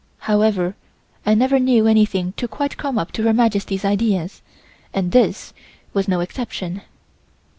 [0.21, 0.75] However,
[1.27, 4.41] I never knew anything to quite come up to Her Majesty's ideas,
[4.95, 5.53] and this
[5.93, 6.81] was no exception.